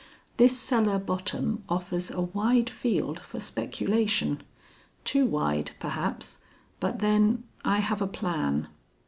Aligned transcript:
"This 0.37 0.57
cellar 0.59 0.97
bottom 0.97 1.63
offers 1.69 2.09
a 2.09 2.21
wide 2.21 2.71
field 2.71 3.19
for 3.19 3.39
speculation. 3.39 4.41
Too 5.05 5.27
wide, 5.27 5.73
perhaps, 5.77 6.39
but, 6.79 6.97
then, 7.01 7.43
I 7.63 7.81
have 7.81 8.01
a 8.01 8.07
plan." 8.07 8.67